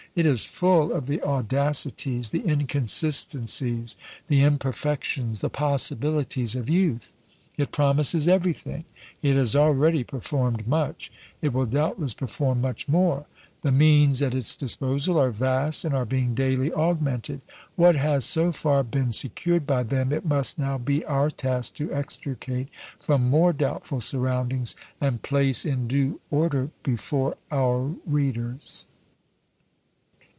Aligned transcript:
It 0.13 0.25
is 0.25 0.43
full 0.43 0.91
of 0.91 1.07
the 1.07 1.21
audacities, 1.23 2.31
the 2.31 2.41
inconsistencies, 2.45 3.95
the 4.27 4.43
imperfections, 4.43 5.39
the 5.39 5.49
possibilities 5.49 6.53
of 6.53 6.69
youth. 6.69 7.13
It 7.55 7.71
promises 7.71 8.27
everything; 8.27 8.83
it 9.21 9.37
has 9.37 9.55
already 9.55 10.03
performed 10.03 10.67
much; 10.67 11.13
it 11.41 11.53
will 11.53 11.63
doubtless 11.65 12.13
perform 12.13 12.59
much 12.59 12.89
more. 12.89 13.25
The 13.61 13.71
means 13.71 14.21
at 14.21 14.35
its 14.35 14.57
disposal 14.57 15.17
are 15.17 15.31
vast 15.31 15.85
and 15.85 15.93
are 15.95 16.03
being 16.03 16.35
daily 16.35 16.73
augmented. 16.73 17.39
What 17.77 17.95
has 17.95 18.25
so 18.25 18.51
far 18.51 18.83
been 18.83 19.13
secured 19.13 19.65
by 19.65 19.83
them 19.83 20.11
it 20.11 20.25
must 20.25 20.59
now 20.59 20.77
be 20.77 21.05
our 21.05 21.29
task 21.31 21.75
to 21.75 21.93
extricate 21.93 22.67
from 22.99 23.29
more 23.29 23.53
doubtful 23.53 24.01
surroundings 24.01 24.75
and 24.99 25.21
place 25.23 25.63
in 25.63 25.87
due 25.87 26.19
order 26.29 26.69
before 26.83 27.37
our 27.49 27.95
readers. 28.05 28.85